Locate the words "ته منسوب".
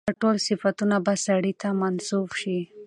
1.61-2.29